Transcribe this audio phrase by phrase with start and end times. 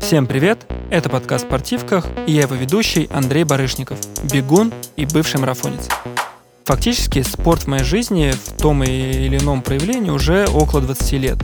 [0.00, 0.64] Всем привет!
[0.88, 3.98] Это подкаст «Спортивках» и я его ведущий Андрей Барышников,
[4.32, 5.88] бегун и бывший марафонец.
[6.64, 11.38] Фактически спорт в моей жизни в том или ином проявлении уже около 20 лет.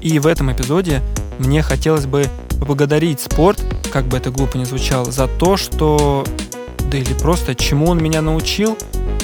[0.00, 1.02] И в этом эпизоде
[1.38, 2.24] мне хотелось бы
[2.58, 3.62] поблагодарить спорт,
[3.92, 6.24] как бы это глупо ни звучало, за то, что...
[6.90, 8.78] Да или просто чему он меня научил.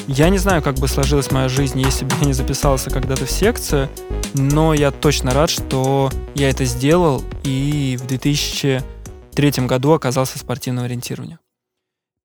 [0.07, 3.31] Я не знаю, как бы сложилась моя жизнь, если бы я не записался когда-то в
[3.31, 3.89] секцию,
[4.35, 10.85] но я точно рад, что я это сделал и в 2003 году оказался в спортивном
[10.85, 11.39] ориентировании.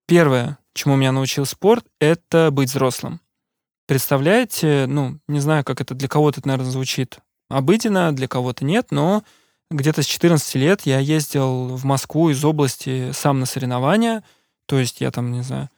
[0.08, 3.22] Первое, чему меня научил спорт, это быть взрослым.
[3.88, 8.88] Представляете, ну, не знаю, как это для кого-то, это, наверное, звучит обыденно, для кого-то нет,
[8.92, 9.24] но
[9.72, 14.24] где-то с 14 лет я ездил в Москву из области сам на соревнования,
[14.66, 15.70] то есть я там, не знаю,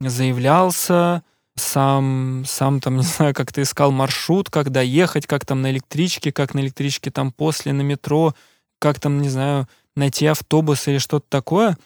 [0.00, 1.22] заявлялся,
[1.56, 6.32] сам, сам там, не знаю, как ты искал маршрут, как доехать, как там на электричке,
[6.32, 8.34] как на электричке там после на метро,
[8.78, 11.76] как там, не знаю, найти автобус или что-то такое.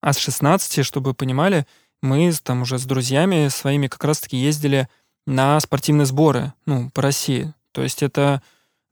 [0.00, 1.66] А с 16, чтобы вы понимали,
[2.02, 4.88] мы там уже с друзьями своими как раз-таки ездили
[5.26, 7.52] на спортивные сборы, ну, по России.
[7.72, 8.42] То есть это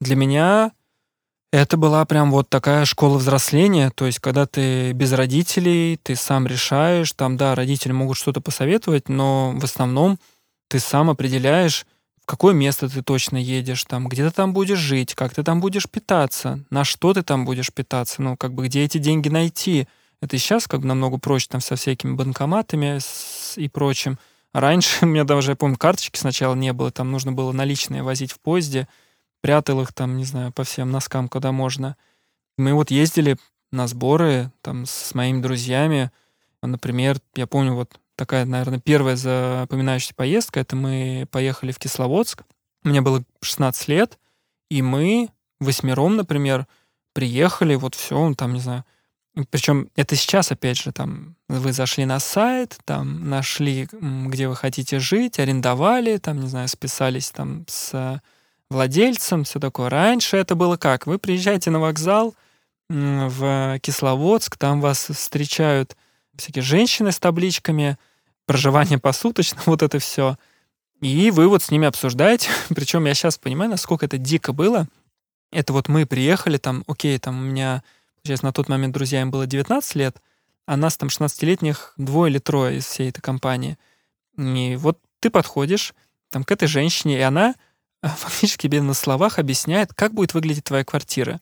[0.01, 0.73] для меня
[1.53, 6.47] это была прям вот такая школа взросления, то есть когда ты без родителей, ты сам
[6.47, 10.19] решаешь, там, да, родители могут что-то посоветовать, но в основном
[10.69, 11.87] ты сам определяешь,
[12.21, 15.61] в какое место ты точно едешь, там, где ты там будешь жить, как ты там
[15.61, 19.87] будешь питаться, на что ты там будешь питаться, ну, как бы где эти деньги найти.
[20.21, 22.99] Это сейчас как бы намного проще там со всякими банкоматами
[23.57, 24.19] и прочим.
[24.53, 28.33] раньше у меня даже, я помню, карточки сначала не было, там нужно было наличные возить
[28.33, 28.89] в поезде,
[29.41, 31.97] прятал их там, не знаю, по всем носкам, куда можно.
[32.59, 33.37] Мы вот ездили
[33.73, 36.11] на сборы там с моими друзьями.
[36.63, 40.61] Например, я помню вот такая, наверное, первая запоминающаяся поездка.
[40.61, 42.43] Это мы поехали в Кисловодск.
[42.83, 44.19] Мне было 16 лет,
[44.71, 45.29] и мы
[45.61, 46.67] восьмером, например,
[47.13, 48.85] приехали, вот все, там, не знаю,
[49.51, 54.99] причем это сейчас, опять же, там, вы зашли на сайт, там, нашли, где вы хотите
[54.99, 58.23] жить, арендовали, там, не знаю, списались там с
[58.71, 59.89] владельцем, все такое.
[59.89, 61.07] Раньше это было как?
[61.07, 62.35] Вы приезжаете на вокзал
[62.89, 65.97] в Кисловодск, там вас встречают
[66.37, 67.99] всякие женщины с табличками,
[68.47, 70.37] проживание посуточно, вот это все.
[71.01, 72.49] И вы вот с ними обсуждаете.
[72.75, 74.87] Причем я сейчас понимаю, насколько это дико было.
[75.53, 77.83] Это вот мы приехали, там, окей, там у меня,
[78.23, 80.21] сейчас на тот момент друзья им было 19 лет,
[80.67, 83.79] а нас там 16-летних двое или трое из всей этой компании.
[84.37, 85.95] И вот ты подходишь
[86.31, 87.55] там к этой женщине, и она
[88.09, 91.41] фактически тебе на словах объясняет, как будет выглядеть твоя квартира.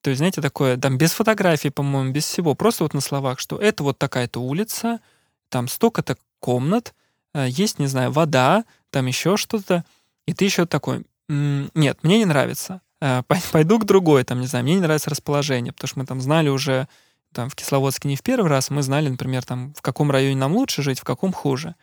[0.00, 3.56] То есть, знаете, такое, там без фотографий, по-моему, без всего, просто вот на словах, что
[3.56, 5.00] это вот такая-то улица,
[5.48, 6.92] там столько-то комнат,
[7.34, 9.84] э, есть, не знаю, вода, там еще что-то,
[10.26, 13.22] и ты еще такой, нет, мне не нравится, э,
[13.52, 16.48] пойду к другой, там, не знаю, мне не нравится расположение, потому что мы там знали
[16.48, 16.88] уже,
[17.32, 20.52] там, в Кисловодске не в первый раз, мы знали, например, там, в каком районе нам
[20.52, 21.76] лучше жить, в каком хуже.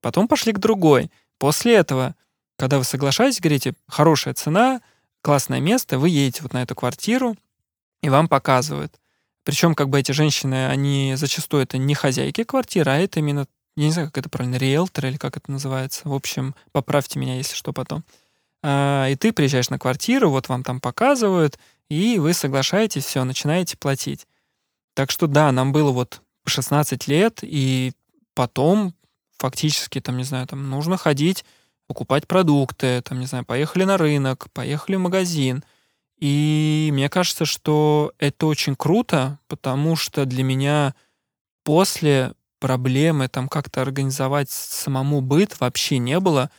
[0.00, 1.10] Потом пошли к другой.
[1.38, 2.14] После этого
[2.58, 4.80] когда вы соглашаетесь, говорите, хорошая цена,
[5.22, 7.36] классное место, вы едете вот на эту квартиру,
[8.02, 8.92] и вам показывают.
[9.44, 13.46] Причем как бы эти женщины, они зачастую это не хозяйки квартиры, а это именно,
[13.76, 16.08] я не знаю, как это правильно, риэлтор или как это называется.
[16.08, 18.04] В общем, поправьте меня, если что, потом.
[18.64, 23.76] А, и ты приезжаешь на квартиру, вот вам там показывают, и вы соглашаетесь, все, начинаете
[23.76, 24.26] платить.
[24.94, 27.92] Так что да, нам было вот 16 лет, и
[28.34, 28.94] потом
[29.38, 31.44] фактически, там, не знаю, там нужно ходить
[31.88, 35.64] покупать продукты, там, не знаю, поехали на рынок, поехали в магазин.
[36.18, 40.94] И мне кажется, что это очень круто, потому что для меня
[41.64, 46.50] после проблемы там как-то организовать самому быт вообще не было.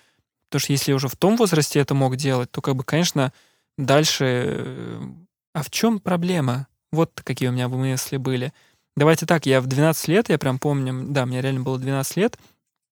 [0.50, 3.31] Потому что если я уже в том возрасте это мог делать, то как бы, конечно,
[3.78, 4.25] дальше...
[4.25, 5.09] Э,
[5.53, 6.67] а в чем проблема?
[6.91, 8.53] Вот какие у меня мысли были.
[8.96, 12.40] Давайте так, я в 12 лет, я прям помню, да, мне реально было 12 лет,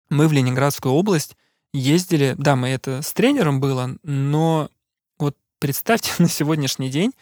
[0.08, 1.36] мы в Ленинградскую область
[1.72, 4.70] ездили, да, мы это с тренером было, но
[5.18, 7.12] вот представьте на сегодняшний день,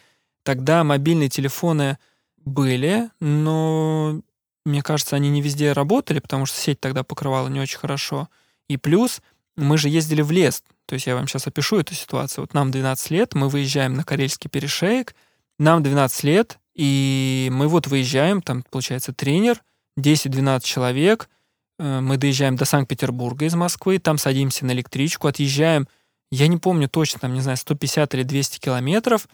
[0.43, 1.99] тогда мобильные телефоны
[2.45, 4.21] были, но
[4.65, 8.29] мне кажется, они не везде работали, потому что сеть тогда покрывала не очень хорошо.
[8.69, 9.21] И плюс
[9.57, 10.63] мы же ездили в лес.
[10.87, 12.43] То есть я вам сейчас опишу эту ситуацию.
[12.43, 15.15] Вот нам 12 лет, мы выезжаем на Карельский перешеек,
[15.59, 19.63] нам 12 лет, и мы вот выезжаем, там, получается, тренер,
[19.99, 21.29] 10-12 человек,
[21.79, 25.89] мы доезжаем до Санкт-Петербурга из Москвы, там садимся на электричку, отъезжаем,
[26.31, 29.29] я не помню точно, там, не знаю, 150 или 200 километров,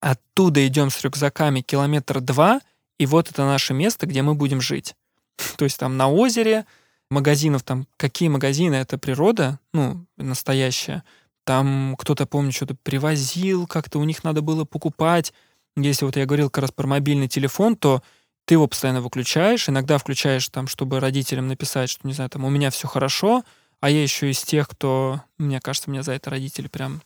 [0.00, 2.60] оттуда идем с рюкзаками километр два,
[2.98, 4.94] и вот это наше место, где мы будем жить.
[5.56, 6.66] То есть там на озере,
[7.10, 11.04] магазинов там, какие магазины, это природа, ну, настоящая.
[11.44, 15.32] Там кто-то, помню, что-то привозил, как-то у них надо было покупать.
[15.76, 18.02] если вот я говорил как раз про мобильный телефон, то
[18.44, 22.50] ты его постоянно выключаешь, иногда включаешь там, чтобы родителям написать, что, не знаю, там, у
[22.50, 23.44] меня все хорошо,
[23.80, 27.02] а я еще из тех, кто, мне кажется, меня за это родители прям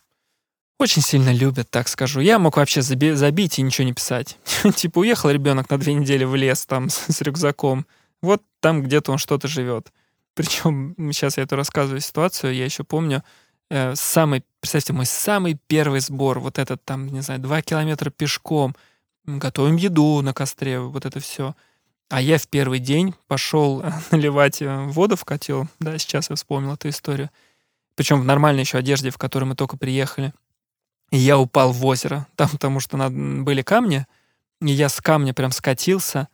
[0.79, 2.21] очень сильно любят, так скажу.
[2.21, 4.37] Я мог вообще заби- забить и ничего не писать.
[4.75, 7.85] типа уехал ребенок на две недели в лес там с, рюкзаком.
[8.21, 9.91] Вот там где-то он что-то живет.
[10.35, 13.23] Причем сейчас я эту рассказываю ситуацию, я еще помню,
[13.69, 18.73] э, самый, представьте, мой самый первый сбор, вот этот там, не знаю, два километра пешком,
[19.37, 21.55] готовим еду на костре, вот это все.
[22.09, 25.67] А я в первый день пошел наливать э, воду в котел.
[25.79, 27.29] Да, сейчас я вспомнил эту историю.
[27.95, 30.33] Причем в нормальной еще одежде, в которой мы только приехали.
[31.11, 34.07] И я упал в озеро, там, потому что были камни,
[34.61, 36.27] и я с камня прям скатился.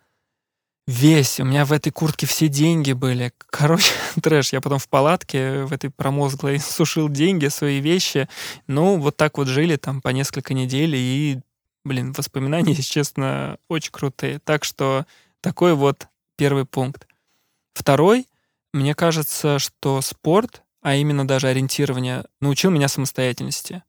[0.87, 3.33] Весь, у меня в этой куртке все деньги были.
[3.49, 4.53] Короче, трэш.
[4.53, 8.29] Я потом в палатке в этой промозглой сушил деньги, свои вещи.
[8.67, 11.39] Ну, вот так вот жили там по несколько недель, и,
[11.85, 14.39] блин, воспоминания, если честно, очень крутые.
[14.39, 15.05] Так что
[15.39, 17.07] такой вот первый пункт.
[17.73, 18.27] Второй,
[18.73, 23.83] мне кажется, что спорт, а именно даже ориентирование, научил меня самостоятельности.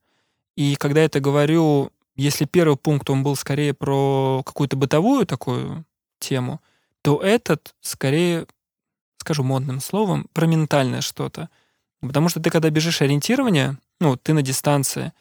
[0.56, 5.84] И когда я это говорю, если первый пункт, он был скорее про какую-то бытовую такую
[6.18, 6.60] тему,
[7.02, 8.46] то этот скорее,
[9.18, 11.50] скажу модным словом, про ментальное что-то.
[12.00, 15.12] Потому что ты, когда бежишь ориентирование, ну, ты на дистанции,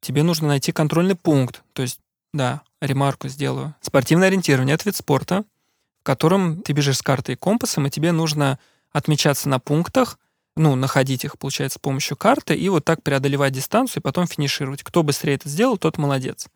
[0.00, 1.62] тебе нужно найти контрольный пункт.
[1.72, 2.00] То есть,
[2.32, 3.74] да, ремарку сделаю.
[3.80, 5.44] Спортивное ориентирование— это вид спорта,
[6.00, 8.58] в котором ты бежишь с картой и компасом, и тебе нужно
[8.92, 10.18] отмечаться на пунктах,
[10.56, 14.82] ну, находить их, получается, с помощью карты и вот так преодолевать дистанцию и потом финишировать.
[14.82, 16.48] Кто быстрее это сделал, тот молодец.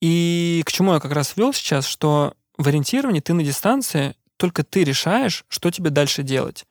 [0.00, 4.64] И к чему я как раз вел сейчас, что в ориентировании ты на дистанции, только
[4.64, 6.64] ты решаешь, что тебе дальше делать.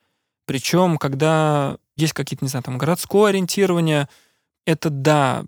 [0.46, 4.08] Причем, когда есть какие-то, не знаю, там, городское ориентирование,
[4.64, 5.44] это, да,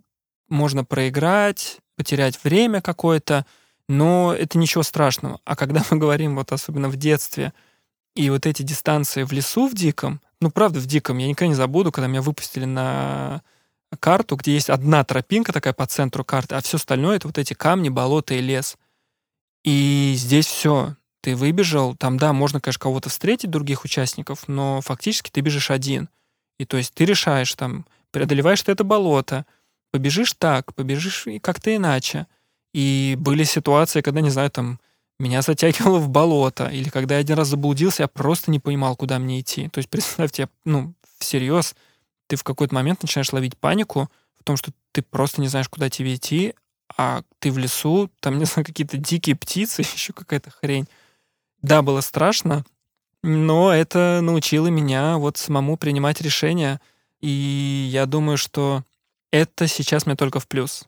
[0.49, 3.44] можно проиграть, потерять время какое-то,
[3.87, 5.38] но это ничего страшного.
[5.44, 7.52] А когда мы говорим, вот особенно в детстве,
[8.14, 11.19] и вот эти дистанции в лесу в диком, ну, правда, в диком.
[11.19, 13.43] Я никогда не забуду, когда меня выпустили на
[13.99, 17.52] карту, где есть одна тропинка такая по центру карты, а все остальное— это вот эти
[17.52, 18.79] камни, болото и лес.
[19.62, 20.96] И здесь все.
[21.20, 26.08] Ты выбежал, там, да, можно, конечно, кого-то встретить, других участников, но фактически ты бежишь один.
[26.58, 29.44] И то есть ты решаешь, там, преодолеваешь ты это болото,
[29.91, 32.27] побежишь так, побежишь как-то иначе.
[32.73, 34.81] И были ситуации, когда, не знаю, там,
[35.19, 39.19] меня затягивало в болото, или когда я один раз заблудился, я просто не понимал, куда
[39.19, 39.69] мне идти.
[39.69, 41.77] То есть представьте, ну, всерьез,
[42.27, 45.91] ты в какой-то момент начинаешь ловить панику в том, что ты просто не знаешь, куда
[45.91, 46.55] тебе идти,
[46.97, 50.89] а ты в лесу, там, не знаю, какие-то дикие птицы, еще какая-то хрень.
[51.63, 52.65] Да, было страшно,
[53.23, 56.81] но это научило меня вот самому принимать решения,
[57.21, 58.83] и я думаю, что
[59.31, 60.85] это сейчас мне только в плюс.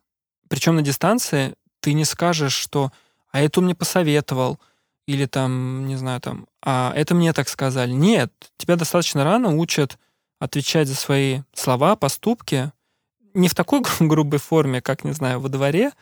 [0.49, 2.93] Причем на дистанции ты не скажешь, что
[3.31, 4.61] а это он мне посоветовал,
[5.06, 7.91] или там, не знаю, там, а это мне так сказали.
[7.91, 9.99] Нет, тебя достаточно рано учат
[10.39, 12.73] отвечать за свои слова, поступки,
[13.35, 15.93] не в такой грубой форме, как, не знаю, во дворе.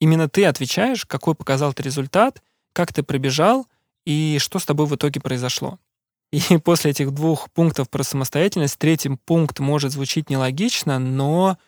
[0.00, 2.42] Именно ты отвечаешь, какой показал ты результат,
[2.72, 3.66] как ты пробежал
[4.04, 5.78] и что с тобой в итоге произошло.
[6.34, 11.58] И после этих двух пунктов про самостоятельность, третий пункт может звучить нелогично, но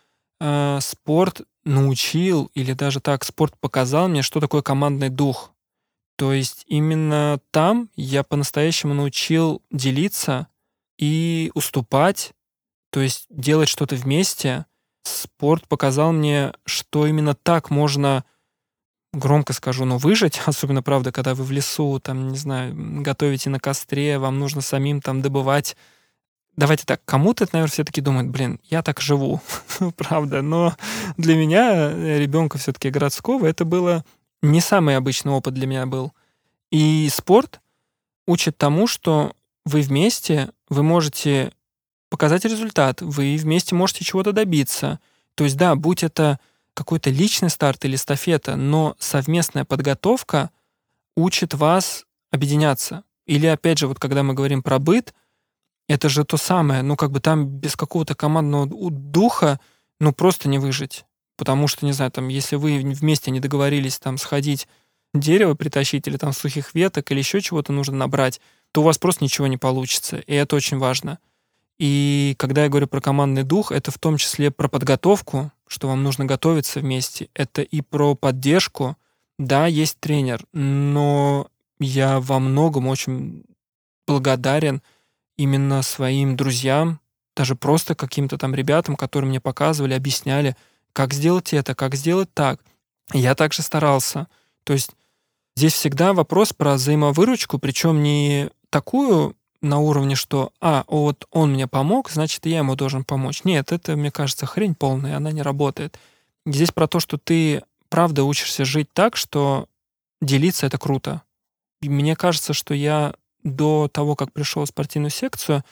[0.40, 5.52] э, спорт научил, или даже так, спорт показал мне, что такое командный дух.
[6.16, 10.48] То есть именно там я по-настоящему научил делиться
[10.98, 12.32] и уступать,
[12.90, 14.66] то есть делать что-то вместе.
[15.04, 18.24] Спорт показал мне, что именно так можно,
[19.18, 23.60] громко скажу, но выжить, особенно, правда, когда вы в лесу, там, не знаю, готовите на
[23.60, 25.76] костре, вам нужно самим там добывать
[26.56, 29.40] давайте так, кому-то, наверное, все-таки думают, блин, я так живу,
[29.80, 30.74] ну, правда, но
[31.16, 34.04] для меня, э, ребенка все-таки городского, это было
[34.42, 36.12] не самый обычный опыт для меня был.
[36.70, 37.60] И спорт
[38.26, 39.32] учит тому, что
[39.64, 41.52] вы вместе, вы можете
[42.08, 45.00] показать результат, вы вместе можете чего-то добиться.
[45.34, 46.38] То есть, да, будь это
[46.76, 50.50] какой-то личный старт или эстафета, но совместная подготовка
[51.16, 53.02] учит вас объединяться.
[53.26, 55.14] Или, опять же, вот когда мы говорим про быт—
[55.88, 59.58] это же то самое, ну как бы там без какого-то командного духа,
[60.00, 61.04] ну просто не выжить.
[61.36, 64.68] Потому что, не знаю, там, если вы вместе не договорились там сходить
[65.14, 68.40] дерево притащить или там сухих веток или еще чего-то нужно набрать,
[68.72, 70.18] то у вас просто ничего не получится.
[70.18, 71.18] И это очень важно.
[71.78, 76.02] И когда я говорю про командный дух, это в том числе про подготовку, что вам
[76.02, 77.28] нужно готовиться вместе.
[77.34, 78.96] Это и про поддержку.
[79.38, 83.44] Да, есть тренер, но я во многом очень
[84.06, 84.82] благодарен
[85.36, 87.00] именно своим друзьям,
[87.36, 90.56] даже просто каким-то там ребятам, которые мне показывали, объясняли,
[90.94, 92.60] как сделать это, как сделать так.
[93.12, 94.28] Я также старался.
[94.64, 94.92] То есть
[95.54, 101.66] здесь всегда вопрос про взаимовыручку, причем не такую на уровне, что, а, вот он мне
[101.66, 103.44] помог, значит, я ему должен помочь.
[103.44, 105.98] Нет, это, мне кажется, хрень полная, она не работает.
[106.46, 109.66] Здесь про то, что ты правда учишься жить так, что
[110.20, 111.22] делиться— это круто.
[111.82, 115.64] И мне кажется, что я до того, как пришел в спортивную секцию,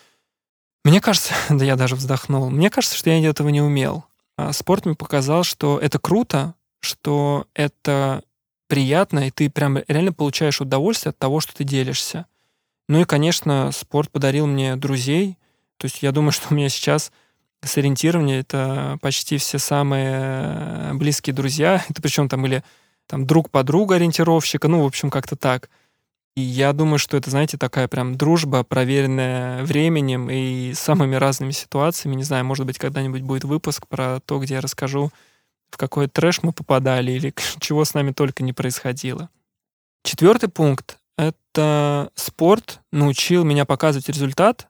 [0.85, 4.05] мне кажется, да я даже вздохнул, мне кажется, что я этого не умел.
[4.37, 8.23] А спорт мне показал, что это круто, что это
[8.69, 12.27] приятно, и ты прям реально получаешь удовольствие от того, что ты делишься.
[12.89, 15.39] Ну и, конечно, спорт подарил мне друзей.
[15.79, 17.13] То есть я думаю, что у меня сейчас
[17.63, 21.83] сориентирование это почти все самые близкие друзья.
[21.89, 22.63] Это причем там или
[23.07, 25.71] там друг подруга ориентировщика, ну, в общем, как-то так.
[26.37, 32.17] И я думаю, что это, знаете, такая прям дружба, проверенная временем и самыми разными ситуациями.
[32.17, 35.13] Не знаю, может быть, когда-нибудь будет выпуск про то, где я расскажу,
[35.71, 39.29] в какой трэш мы попадали или чего с нами только не происходило.
[40.03, 44.69] Четвертый пункт— это спорт научил меня показывать результат,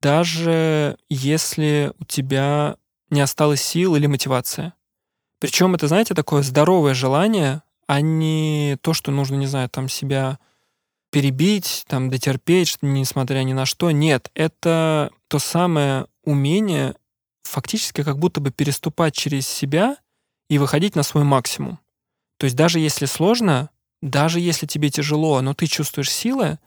[0.00, 2.76] даже если у тебя
[3.10, 4.74] не осталось сил или мотивация.
[5.40, 10.38] Причем это, знаете, такое здоровое желание, а не то, что нужно, не знаю, там себя
[11.10, 13.90] перебить, там, дотерпеть, несмотря ни на что.
[13.90, 16.94] Нет, это то самое умение
[17.44, 19.96] фактически как будто бы переступать через себя
[20.50, 21.78] и выходить на свой максимум.
[22.38, 23.70] То есть даже если сложно,
[24.02, 26.58] даже если тебе тяжело, но ты чувствуешь силы,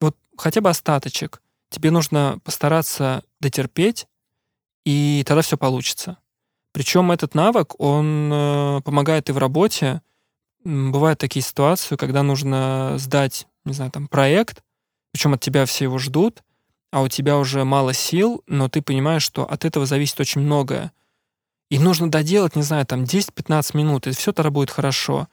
[0.00, 4.06] вот хотя бы остаточек, тебе нужно постараться дотерпеть,
[4.84, 6.18] и тогда все получится.
[6.72, 10.02] Причем этот навык, он э, помогает и в работе.
[10.62, 14.62] Бывают такие ситуации, когда нужно сдать не знаю, там, проект,
[15.12, 16.42] причем от тебя все его ждут,
[16.92, 20.92] а у тебя уже мало сил, но ты понимаешь, что от этого зависит очень многое.
[21.68, 25.28] И нужно доделать, не знаю, там 10-15 минут, и все тогда будет хорошо.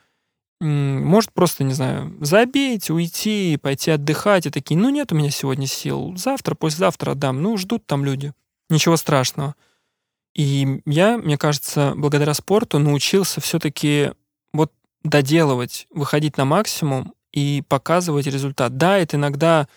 [0.63, 5.67] Может просто, не знаю, забить, уйти, пойти отдыхать, и такие, ну нет у меня сегодня
[5.67, 8.33] сил, завтра, послезавтра отдам, ну ждут там люди.
[8.69, 9.55] Ничего страшного.
[10.33, 14.11] И я, мне кажется, благодаря спорту научился все-таки
[14.53, 14.71] вот
[15.03, 18.77] доделывать, выходить на максимум, и показывать результат.
[18.77, 19.67] Да, это иногда,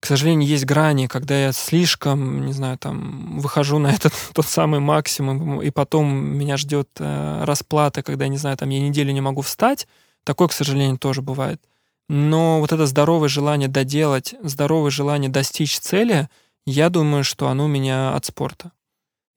[0.00, 4.80] к сожалению, есть грани, когда я слишком, не знаю, там, выхожу на этот тот самый
[4.80, 9.42] максимум, и потом меня ждет э, расплата, когда, не знаю, там, я неделю не могу
[9.42, 9.86] встать.
[10.26, 11.62] Такое, к сожалению, тоже бывает.
[12.08, 16.28] Но вот это здоровое желание доделать, здоровое желание достичь цели,
[16.66, 18.72] я думаю, что оно у меня от спорта.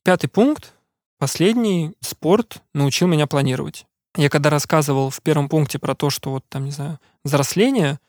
[0.03, 0.73] Пятый пункт,
[1.19, 3.85] последний, спорт научил меня планировать.
[4.17, 7.99] Я когда рассказывал в первом пункте про то, что вот там, не знаю, взросление,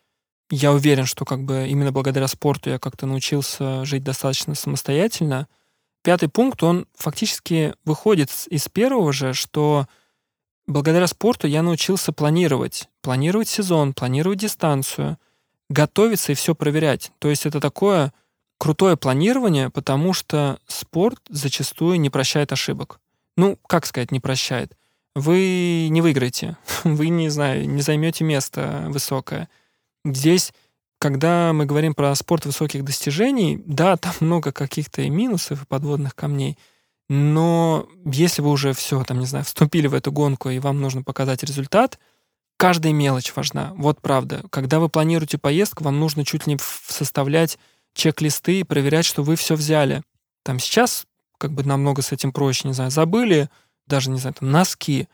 [0.50, 5.48] я уверен, что как бы именно благодаря спорту я как-то научился жить достаточно самостоятельно.
[6.02, 9.86] Пятый пункт, он фактически выходит из первого же, что
[10.70, 12.88] благодаря спорту я научился планировать.
[13.02, 15.18] Планировать сезон, планировать дистанцию,
[15.68, 17.12] готовиться и все проверять.
[17.18, 18.12] То есть это такое
[18.58, 23.00] крутое планирование, потому что спорт зачастую не прощает ошибок.
[23.36, 24.74] Ну, как сказать, не прощает?
[25.14, 29.48] вы не выиграете, вы, не знаю, не займете место высокое.
[30.04, 30.52] Здесь,
[30.98, 36.14] когда мы говорим про спорт высоких достижений, да, там много каких-то и минусов, и подводных
[36.14, 36.58] камней,
[37.12, 41.02] но если вы уже все, там, не знаю, вступили в эту гонку, и вам нужно
[41.02, 41.98] показать результат,
[42.56, 43.72] каждая мелочь важна.
[43.74, 44.44] Вот правда.
[44.50, 47.58] Когда вы планируете поездку, вам нужно чуть ли не составлять
[47.94, 50.04] чек-листы и проверять, что вы все взяли.
[50.44, 51.04] Там сейчас
[51.36, 53.50] как бы намного с этим проще, не знаю, забыли,
[53.88, 55.08] даже, не знаю, там, носки,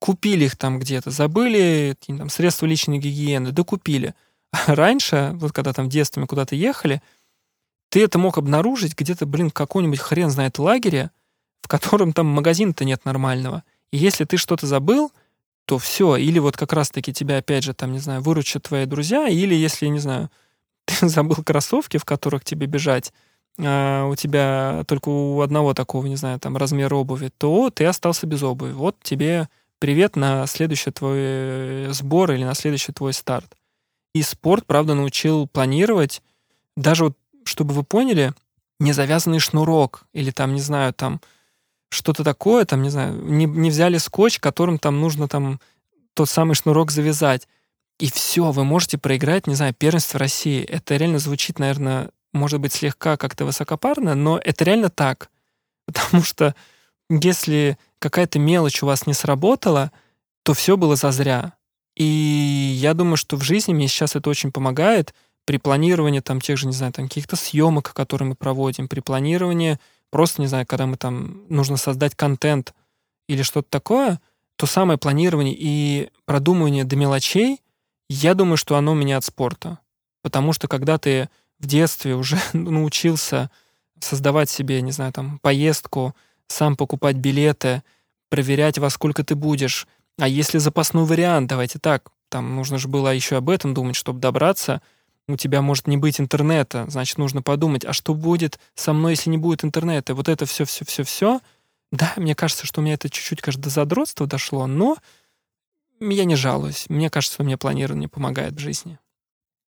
[0.00, 4.16] купили их там где-то, забыли там, средства личной гигиены, докупили.
[4.50, 7.00] А раньше, вот когда там в детстве мы куда-то ехали,
[7.88, 11.12] ты это мог обнаружить где-то, блин, какой-нибудь хрен знает лагере,
[11.66, 13.64] в котором там магазина-то нет нормального.
[13.90, 15.10] И если ты что-то забыл,
[15.64, 16.14] то все.
[16.14, 19.88] Или вот как раз-таки тебя, опять же, там, не знаю, выручат твои друзья, или если,
[19.88, 20.30] не знаю,
[20.84, 23.12] ты забыл кроссовки, в которых тебе бежать,
[23.58, 28.28] а у тебя только у одного такого, не знаю, там размер обуви, то ты остался
[28.28, 28.70] без обуви.
[28.70, 29.48] Вот тебе
[29.80, 33.56] привет на следующий твой э, сбор или на следующий твой старт.
[34.14, 36.22] И спорт, правда, научил планировать,
[36.76, 38.34] даже вот, чтобы вы поняли,
[38.78, 41.20] не завязанный шнурок или там, не знаю, там
[41.88, 45.60] что-то такое, там, не знаю, не, не взяли скотч, которым там нужно там
[46.14, 47.46] тот самый шнурок завязать.
[47.98, 50.62] И все, вы можете проиграть, не знаю, первенство России.
[50.64, 55.30] Это реально звучит, наверное, может быть, слегка как-то высокопарно, но это реально так.
[55.86, 56.54] Потому что
[57.08, 59.92] если какая-то мелочь у вас не сработала,
[60.42, 61.54] то все было зазря.
[61.96, 65.14] И я думаю, что в жизни мне сейчас это очень помогает
[65.46, 69.78] при планировании там тех же, не знаю, там каких-то съемок, которые мы проводим, при планировании
[70.16, 72.72] просто, не знаю, когда мы там нужно создать контент
[73.28, 74.18] или что-то такое,
[74.56, 77.60] то самое планирование и продумывание до мелочей,
[78.08, 79.78] я думаю, что оно у меня от спорта.
[80.22, 83.50] Потому что когда ты в детстве уже научился
[84.00, 86.16] создавать себе, не знаю, там, поездку,
[86.48, 87.82] сам покупать билеты,
[88.30, 89.86] проверять, во сколько ты будешь,
[90.18, 94.20] а если запасной вариант, давайте так, там нужно же было еще об этом думать, чтобы
[94.20, 94.80] добраться,
[95.28, 99.30] у тебя может не быть интернета, значит, нужно подумать, а что будет со мной, если
[99.30, 100.14] не будет интернета?
[100.14, 101.40] Вот это все-все-все-все.
[101.92, 104.96] Да, мне кажется, что у меня это чуть-чуть, кажется, до задротства дошло, но
[106.00, 106.86] я не жалуюсь.
[106.88, 108.98] Мне кажется, мне планирование помогает в жизни.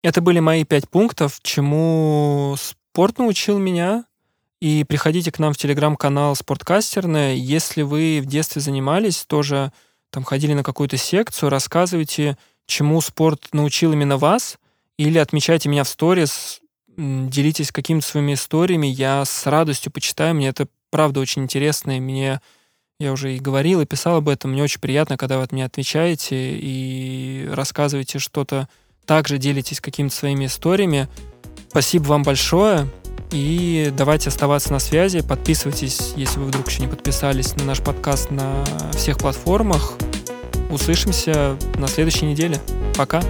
[0.03, 4.05] Это были мои пять пунктов, чему спорт научил меня.
[4.61, 7.35] И приходите к нам в телеграм-канал Спорткастерная.
[7.35, 9.71] Если вы в детстве занимались, тоже
[10.09, 14.57] там ходили на какую-то секцию, рассказывайте, чему спорт научил именно вас,
[14.97, 16.61] или отмечайте меня в сторис,
[16.97, 22.39] делитесь какими-то своими историями, я с радостью почитаю, мне это правда очень интересно, и мне,
[22.99, 25.65] я уже и говорил, и писал об этом, мне очень приятно, когда вы от меня
[25.65, 28.69] отвечаете и рассказываете что-то,
[29.05, 31.07] также делитесь какими-то своими историями.
[31.69, 32.89] Спасибо вам большое.
[33.31, 35.21] И давайте оставаться на связи.
[35.21, 39.93] Подписывайтесь, если вы вдруг еще не подписались на наш подкаст на всех платформах.
[40.69, 42.59] Услышимся на следующей неделе.
[42.95, 43.21] Пока.